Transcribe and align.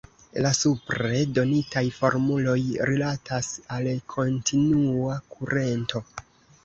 La 0.43 0.51
supre 0.59 1.19
donitaj 1.37 1.83
formuloj 1.99 2.57
rilatas 2.91 3.51
al 3.77 3.91
kontinua 4.15 5.23
kurento. 5.37 6.03